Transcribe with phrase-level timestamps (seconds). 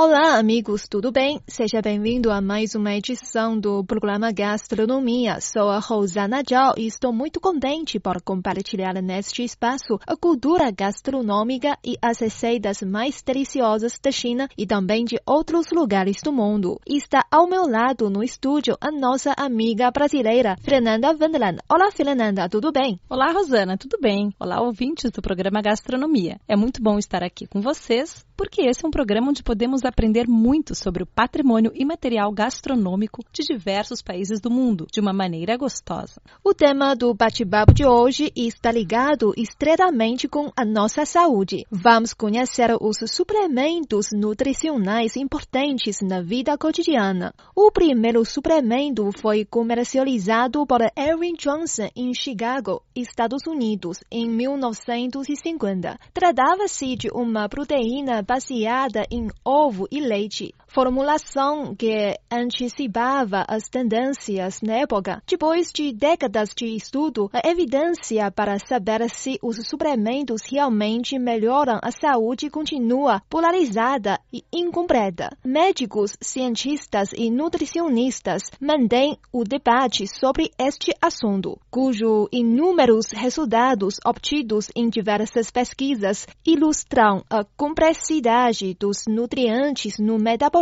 [0.00, 1.40] Olá, amigos, tudo bem?
[1.48, 5.40] Seja bem-vindo a mais uma edição do programa Gastronomia.
[5.40, 11.76] Sou a Rosana Zhao e estou muito contente por compartilhar neste espaço a cultura gastronômica
[11.84, 16.80] e as receitas mais deliciosas da China e também de outros lugares do mundo.
[16.86, 21.58] Está ao meu lado no estúdio a nossa amiga brasileira, Fernanda Wendland.
[21.68, 23.00] Olá, Fernanda, tudo bem?
[23.10, 24.32] Olá, Rosana, tudo bem?
[24.38, 26.40] Olá, ouvintes do programa Gastronomia.
[26.46, 30.28] É muito bom estar aqui com vocês porque esse é um programa onde podemos aprender
[30.28, 36.22] muito sobre o patrimônio imaterial gastronômico de diversos países do mundo, de uma maneira gostosa.
[36.44, 41.66] O tema do bate-papo de hoje está ligado estreitamente com a nossa saúde.
[41.68, 47.34] Vamos conhecer os suplementos nutricionais importantes na vida cotidiana.
[47.56, 55.98] O primeiro suplemento foi comercializado por Erwin Johnson em Chicago, Estados Unidos, em 1950.
[56.14, 64.74] Tratava-se de uma proteína baseada em ovo e leite, formulação que antecipava as tendências na
[64.74, 65.22] época.
[65.26, 71.90] Depois de décadas de estudo, a evidência para saber se os suplementos realmente melhoram a
[71.90, 75.36] saúde continua polarizada e incompleta.
[75.44, 84.88] Médicos, cientistas e nutricionistas mantêm o debate sobre este assunto, cujo inúmeros resultados obtidos em
[84.88, 90.57] diversas pesquisas ilustram a complexidade dos nutrientes no metabolismo.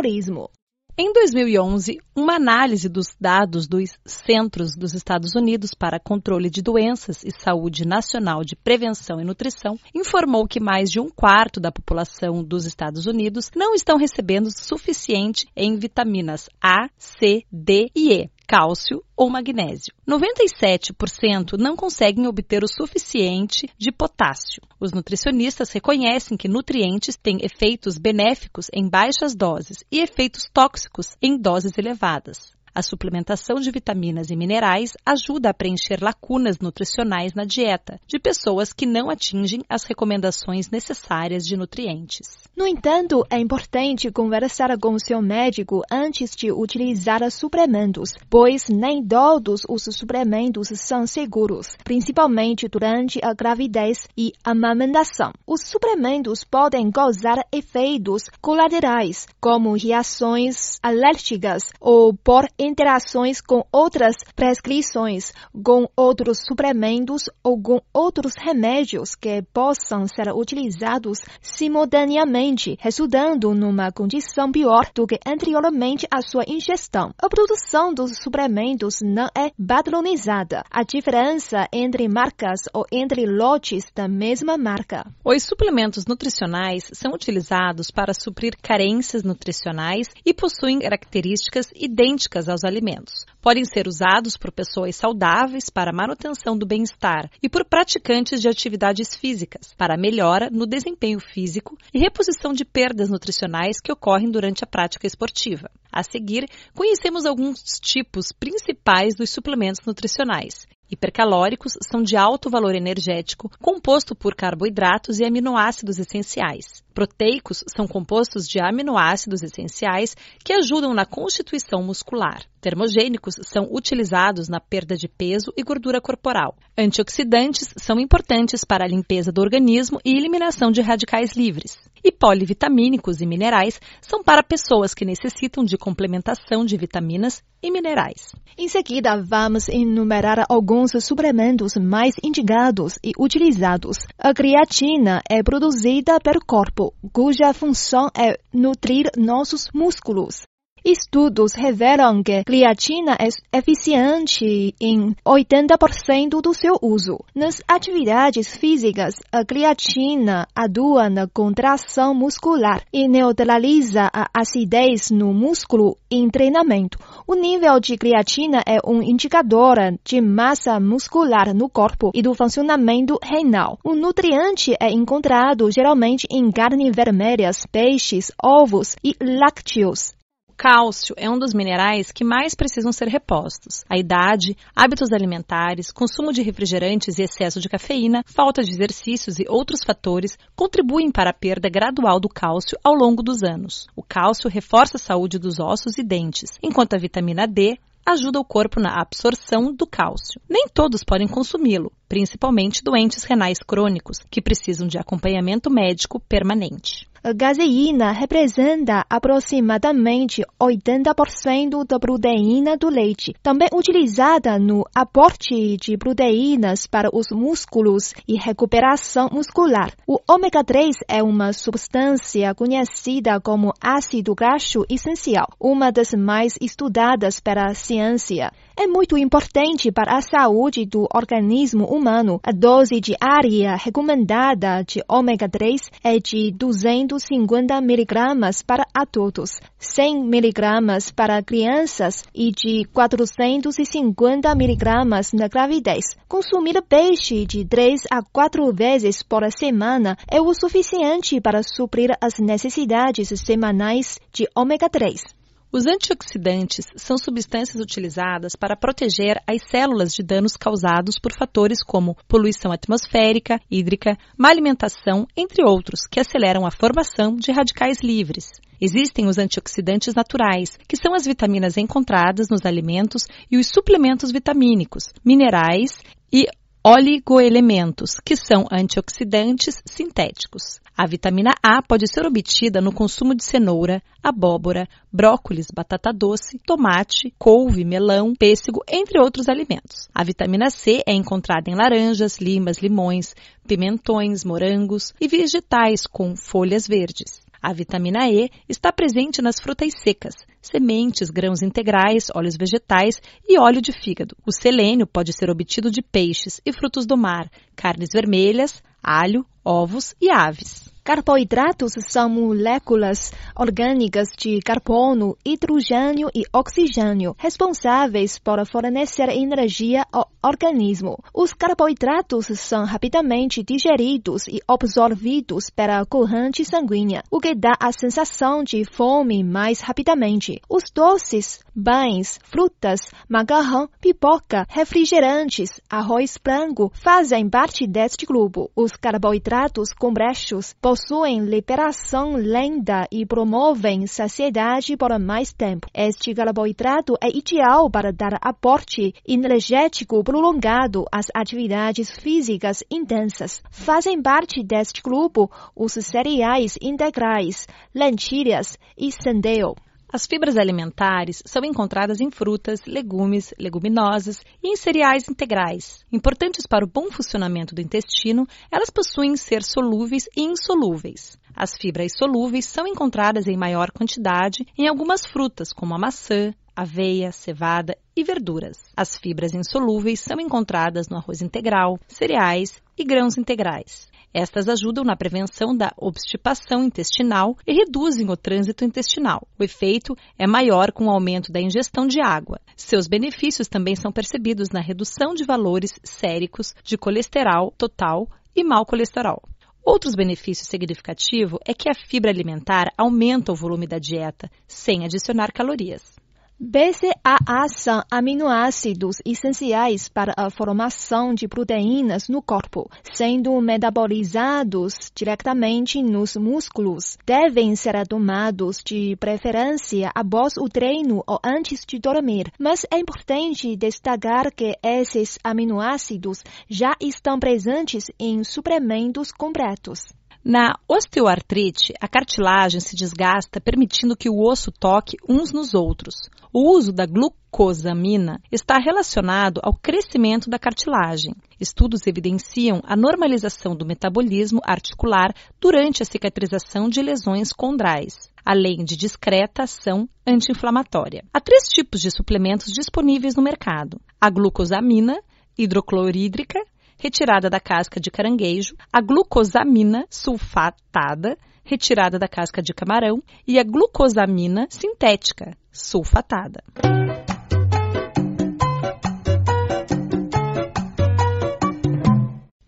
[0.95, 7.23] Em 2011, uma análise dos dados dos Centros dos Estados Unidos para Controle de Doenças
[7.23, 12.43] e Saúde Nacional de Prevenção e Nutrição informou que mais de um quarto da população
[12.43, 19.03] dos Estados Unidos não estão recebendo suficiente em vitaminas A, C, D e E cálcio
[19.15, 19.93] ou magnésio.
[20.07, 24.61] 97% não conseguem obter o suficiente de potássio.
[24.79, 31.37] Os nutricionistas reconhecem que nutrientes têm efeitos benéficos em baixas doses e efeitos tóxicos em
[31.37, 32.56] doses elevadas.
[32.77, 38.71] A suplementação de vitaminas e minerais ajuda a preencher lacunas nutricionais na dieta de pessoas
[38.71, 42.27] que não atingem as recomendações necessárias de nutrientes.
[42.55, 49.03] No entanto, é importante conversar com o seu médico antes de utilizar suplementos, pois nem
[49.03, 55.31] todos os suplementos são seguros, principalmente durante a gravidez e amamentação.
[55.47, 65.31] Os suplementos podem causar efeitos colaterais, como reações alérgicas ou por interações com outras prescrições,
[65.63, 74.51] com outros suplementos ou com outros remédios que possam ser utilizados simultaneamente, resultando numa condição
[74.51, 77.13] pior do que anteriormente a sua ingestão.
[77.17, 80.63] A produção dos suplementos não é padronizada.
[80.69, 85.05] A diferença entre marcas ou entre lotes da mesma marca.
[85.23, 92.63] Os suplementos nutricionais são utilizados para suprir carências nutricionais e possuem características idênticas aos aos
[92.63, 93.25] alimentos.
[93.39, 99.15] Podem ser usados por pessoas saudáveis para manutenção do bem-estar e por praticantes de atividades
[99.15, 104.67] físicas para melhora no desempenho físico e reposição de perdas nutricionais que ocorrem durante a
[104.67, 105.69] prática esportiva.
[105.91, 110.67] A seguir, conhecemos alguns tipos principais dos suplementos nutricionais.
[110.89, 116.81] Hipercalóricos são de alto valor energético, composto por carboidratos e aminoácidos essenciais.
[116.97, 122.41] Proteicos são compostos de aminoácidos essenciais que ajudam na constituição muscular.
[122.59, 126.55] Termogênicos são utilizados na perda de peso e gordura corporal.
[126.75, 131.77] Antioxidantes são importantes para a limpeza do organismo e eliminação de radicais livres.
[132.03, 138.33] E polivitamínicos e minerais são para pessoas que necessitam de complementação de vitaminas e minerais.
[138.57, 143.97] Em seguida, vamos enumerar alguns suplementos mais indicados e utilizados.
[144.17, 150.43] A creatina é produzida pelo corpo cuja função é nutrir nossos músculos.
[150.89, 153.27] Estudos revelam que creatina é
[153.57, 157.19] eficiente em 80% do seu uso.
[157.35, 165.97] Nas atividades físicas, a creatina atua na contração muscular e neutraliza a acidez no músculo
[166.09, 166.97] em treinamento.
[167.27, 169.75] O nível de creatina é um indicador
[170.05, 173.77] de massa muscular no corpo e do funcionamento renal.
[173.83, 180.15] O nutriente é encontrado geralmente em carne vermelhas, peixes, ovos e lácteos
[180.57, 183.85] cálcio é um dos minerais que mais precisam ser repostos.
[183.87, 189.45] A idade, hábitos alimentares, consumo de refrigerantes e excesso de cafeína, falta de exercícios e
[189.47, 193.85] outros fatores contribuem para a perda gradual do cálcio ao longo dos anos.
[193.95, 198.45] O cálcio reforça a saúde dos ossos e dentes, enquanto a vitamina D ajuda o
[198.45, 200.41] corpo na absorção do cálcio.
[200.49, 207.06] Nem todos podem consumi-lo, principalmente doentes renais crônicos, que precisam de acompanhamento médico permanente.
[207.29, 216.87] A caseína representa aproximadamente 80% da proteína do leite, também utilizada no aporte de proteínas
[216.87, 219.91] para os músculos e recuperação muscular.
[220.07, 227.41] O ômega 3 é uma substância conhecida como ácido graxo essencial, uma das mais estudadas
[227.41, 228.53] pela ciência.
[228.79, 232.39] É muito importante para a saúde do organismo humano.
[232.43, 241.09] A dose diária recomendada de ômega 3 é de 250 miligramas para adultos, 100 miligramas
[241.09, 246.15] para crianças e de 450 miligramas na gravidez.
[246.27, 252.37] Consumir peixe de 3 a 4 vezes por semana é o suficiente para suprir as
[252.37, 255.35] necessidades semanais de ômega 3.
[255.69, 262.15] Os antioxidantes são substâncias utilizadas para proteger as células de danos causados por fatores como
[262.25, 268.61] poluição atmosférica, hídrica, má alimentação, entre outros, que aceleram a formação de radicais livres.
[268.79, 275.09] Existem os antioxidantes naturais, que são as vitaminas encontradas nos alimentos e os suplementos vitamínicos,
[275.25, 276.45] minerais e
[276.81, 280.79] oligoelementos, que são antioxidantes sintéticos.
[280.99, 287.31] A vitamina A pode ser obtida no consumo de cenoura, abóbora, brócolis, batata doce, tomate,
[287.37, 290.09] couve, melão, pêssego, entre outros alimentos.
[290.11, 293.35] A vitamina C é encontrada em laranjas, limas, limões,
[293.67, 297.45] pimentões, morangos e vegetais com folhas verdes.
[297.61, 303.81] A vitamina E está presente nas frutas secas, sementes, grãos integrais, óleos vegetais e óleo
[303.81, 304.35] de fígado.
[304.45, 310.15] O selênio pode ser obtido de peixes e frutos do mar, carnes vermelhas, alho, ovos
[310.21, 310.96] e aves.
[311.07, 321.17] Carboidratos são moléculas orgânicas de carbono, hidrogênio e oxigênio, responsáveis por fornecer energia ao organismo.
[321.33, 328.61] Os carboidratos são rapidamente digeridos e absorvidos pela corrente sanguínea, o que dá a sensação
[328.61, 330.59] de fome mais rapidamente.
[330.69, 332.99] Os doces, pães, frutas,
[333.29, 338.69] macarrão, pipoca, refrigerantes, arroz branco fazem parte deste grupo.
[338.75, 340.96] Os carboidratos complexos possuem
[341.45, 345.87] liberação lenta e promovem saciedade por mais tempo.
[345.93, 353.61] Este carboidrato é ideal para dar aporte energético prolongado às atividades físicas intensas.
[353.69, 359.75] Fazem parte deste grupo os cereais integrais, lentilhas e centeio.
[360.11, 366.05] As fibras alimentares são encontradas em frutas, legumes, leguminosas e em cereais integrais.
[366.09, 371.37] Importantes para o bom funcionamento do intestino, elas possuem ser solúveis e insolúveis.
[371.53, 377.31] As fibras solúveis são encontradas em maior quantidade em algumas frutas, como a maçã, aveia,
[377.33, 378.77] cevada e verduras.
[378.95, 384.07] As fibras insolúveis são encontradas no arroz integral, cereais e grãos integrais.
[384.39, 389.47] Estas ajudam na prevenção da obstipação intestinal e reduzem o trânsito intestinal.
[389.59, 392.59] O efeito é maior com o aumento da ingestão de água.
[392.75, 398.85] Seus benefícios também são percebidos na redução de valores séricos de colesterol total e mau
[398.85, 399.41] colesterol.
[399.83, 405.51] Outros benefícios significativos é que a fibra alimentar aumenta o volume da dieta, sem adicionar
[405.51, 406.15] calorias.
[406.59, 416.35] BCAA são aminoácidos essenciais para a formação de proteínas no corpo, sendo metabolizados diretamente nos
[416.35, 417.15] músculos.
[417.23, 423.75] Devem ser tomados de preferência após o treino ou antes de dormir, mas é importante
[423.75, 430.07] destacar que esses aminoácidos já estão presentes em suplementos completos.
[430.49, 436.15] Na osteoartrite, a cartilagem se desgasta, permitindo que o osso toque uns nos outros.
[436.53, 441.35] O uso da glucosamina está relacionado ao crescimento da cartilagem.
[441.59, 448.95] Estudos evidenciam a normalização do metabolismo articular durante a cicatrização de lesões condrais, além de
[448.95, 451.25] discreta ação anti-inflamatória.
[451.33, 455.19] Há três tipos de suplementos disponíveis no mercado: a glucosamina
[455.57, 456.61] hidroclorídrica
[456.97, 463.63] retirada da casca de caranguejo, a glucosamina sulfatada, retirada da casca de camarão, e a
[463.63, 466.63] glucosamina sintética, sulfatada.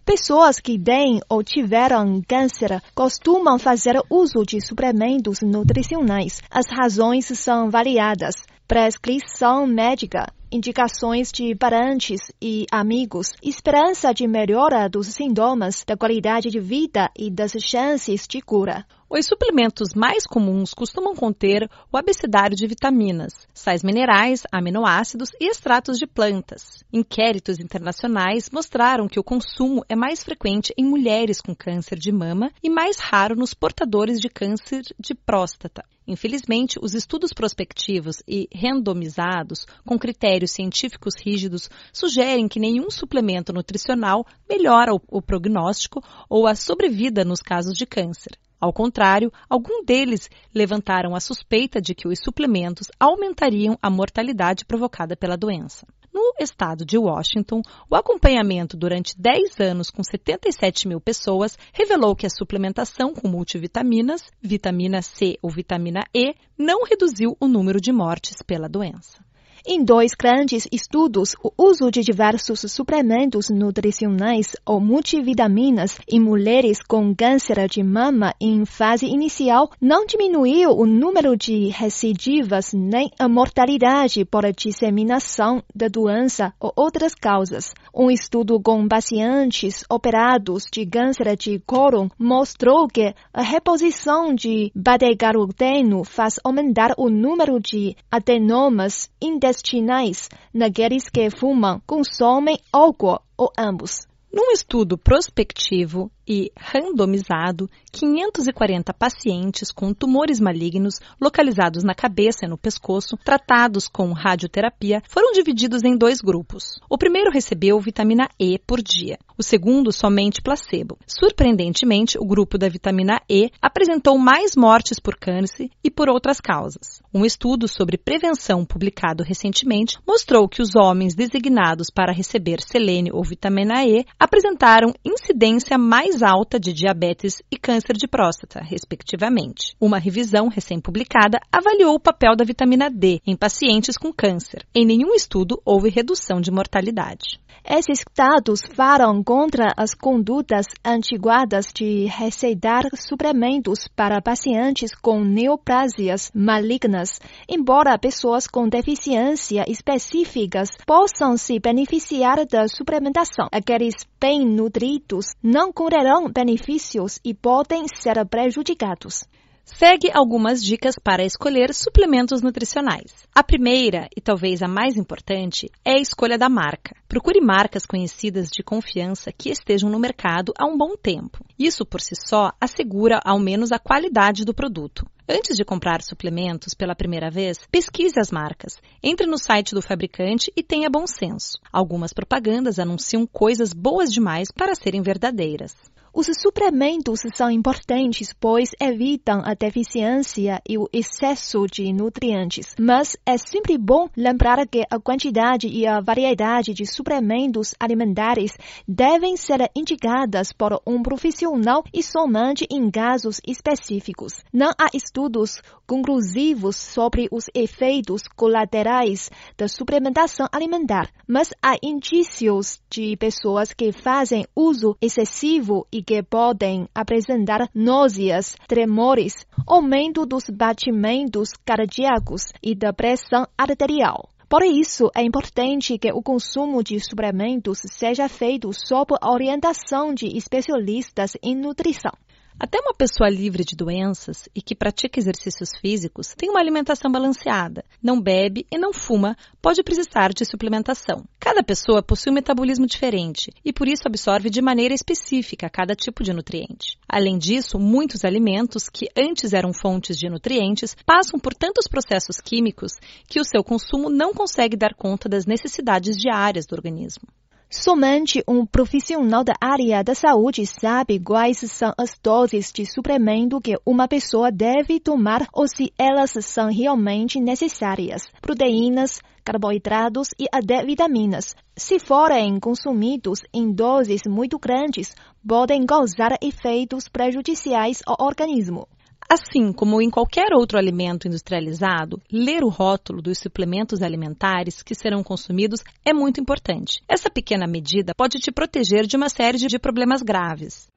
[0.05, 6.41] Pessoas que têm ou tiveram câncer costumam fazer uso de suplementos nutricionais.
[6.49, 8.35] As razões são variadas.
[8.67, 16.59] Prescrição médica, indicações de parentes e amigos, esperança de melhora dos sintomas, da qualidade de
[16.59, 18.85] vida e das chances de cura.
[19.09, 25.97] Os suplementos mais comuns costumam conter o abecedário de vitaminas, sais minerais, aminoácidos e extratos
[25.97, 26.83] de plantas.
[26.93, 32.51] Inquéritos internacionais mostraram que o consumo é mais frequente em mulheres com câncer de mama
[32.61, 35.83] e mais raro nos portadores de câncer de próstata.
[36.09, 44.25] Infelizmente, os estudos prospectivos e randomizados, com critérios científicos rígidos, sugerem que nenhum suplemento nutricional
[44.49, 48.31] melhora o, prognóstico ou a sobrevida nos casos de câncer.
[48.59, 55.15] Ao contrário, alguns deles levantaram a suspeita de que os suplementos aumentariam a mortalidade provocada
[55.15, 55.85] pela doença.
[56.13, 62.25] No estado de Washington, o acompanhamento durante 10 anos com 77 mil pessoas revelou que
[62.25, 68.41] a suplementação com multivitaminas, vitamina C ou vitamina E, não reduziu o número de mortes
[68.41, 69.28] pela doença.
[69.65, 77.13] Em dois grandes estudos, o uso de diversos suplementos nutricionais ou multivitaminas em mulheres com
[77.13, 84.23] câncer de mama em fase inicial não diminuiu o número de recidivas nem a mortalidade
[84.23, 87.73] por disseminação da doença ou outras causas.
[87.93, 96.05] Um estudo com pacientes operados de câncer de cólon mostrou que a reposição de beta-caroteno
[96.05, 104.07] faz aumentar o número de adenomas intestinais intestinais naqueles que fumam, consomem álcool ou ambos.
[104.31, 112.55] Num estudo prospectivo e randomizado, 540 pacientes com tumores malignos localizados na cabeça e no
[112.57, 116.79] pescoço, tratados com radioterapia, foram divididos em dois grupos.
[116.87, 120.99] O primeiro recebeu vitamina E por dia, o segundo somente placebo.
[121.07, 127.01] Surpreendentemente, o grupo da vitamina E apresentou mais mortes por câncer e por outras causas.
[127.11, 133.23] Um estudo sobre prevenção publicado recentemente mostrou que os homens designados para receber selênio ou
[133.23, 139.75] vitamina E apresentaram incidência mais alta de diabetes e câncer de próstata, respectivamente.
[139.79, 144.65] Uma revisão recém-publicada avaliou o papel da vitamina D em pacientes com câncer.
[144.73, 147.39] Em nenhum estudo houve redução de mortalidade.
[147.63, 157.19] Esses dados falam contra as condutas antiguadas de receitar suplementos para pacientes com neoplasias malignas,
[157.47, 163.47] embora pessoas com deficiência específicas possam se beneficiar da suplementação.
[163.51, 165.71] Aqueles bem nutridos não
[166.09, 169.25] colherão benefícios e podem ser prejudicados.
[169.63, 173.13] Segue algumas dicas para escolher suplementos nutricionais.
[173.35, 176.95] A primeira, e talvez a mais importante, é a escolha da marca.
[177.07, 181.45] Procure marcas conhecidas de confiança que estejam no mercado há um bom tempo.
[181.59, 185.05] Isso por si só assegura ao menos a qualidade do produto.
[185.31, 188.81] Antes de comprar suplementos pela primeira vez, pesquise as marcas.
[189.03, 191.59] Entre no site do fabricante e tenha bom senso.
[191.71, 195.75] Algumas propagandas anunciam coisas boas demais para serem verdadeiras.
[196.11, 202.73] Os suplementos são importantes, pois evitam a deficiência e o excesso de nutrientes.
[202.79, 209.37] Mas é sempre bom lembrar que a quantidade e a variedade de suplementos alimentares devem
[209.37, 214.33] ser indicadas por um profissional e somente em casos específicos.
[214.51, 223.15] Não há estudos conclusivos sobre os efeitos colaterais da suplementação alimentar, mas há indícios de
[223.17, 232.43] pessoas que fazem uso excessivo e que podem apresentar náuseas, tremores, aumento dos batimentos cardíacos
[232.61, 234.29] e da pressão arterial.
[234.49, 241.37] Por isso, é importante que o consumo de suplementos seja feito sob orientação de especialistas
[241.43, 242.13] em nutrição.
[242.59, 247.85] Até uma pessoa livre de doenças e que pratica exercícios físicos tem uma alimentação balanceada,
[248.03, 251.23] não bebe e não fuma, pode precisar de suplementação.
[251.39, 256.21] Cada pessoa possui um metabolismo diferente e por isso absorve de maneira específica cada tipo
[256.21, 256.99] de nutriente.
[257.07, 262.91] Além disso, muitos alimentos que antes eram fontes de nutrientes passam por tantos processos químicos
[263.25, 267.23] que o seu consumo não consegue dar conta das necessidades diárias do organismo.
[267.71, 273.77] Somente um profissional da área da saúde sabe quais são as doses de suplemento que
[273.85, 278.23] uma pessoa deve tomar ou se elas são realmente necessárias.
[278.41, 281.55] Proteínas, carboidratos e até vitaminas.
[281.77, 285.13] Se forem consumidos em doses muito grandes,
[285.47, 288.87] podem causar efeitos prejudiciais ao organismo.
[289.31, 295.21] Assim como em qualquer outro alimento industrializado, ler o rótulo dos suplementos alimentares que serão
[295.21, 297.03] consumidos é muito importante.
[297.07, 300.89] Essa pequena medida pode te proteger de uma série de problemas graves.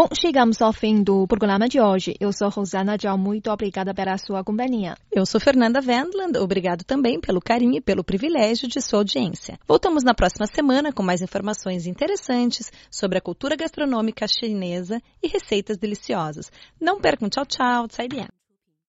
[0.00, 2.14] Bom, chegamos ao fim do programa de hoje.
[2.20, 4.96] Eu sou Rosana Dial, muito obrigada pela sua companhia.
[5.10, 9.58] Eu sou Fernanda Wendland, obrigado também pelo carinho e pelo privilégio de sua audiência.
[9.66, 15.76] Voltamos na próxima semana com mais informações interessantes sobre a cultura gastronômica chinesa e receitas
[15.76, 16.48] deliciosas.
[16.80, 18.06] Não percam, tchau, tchau, tsai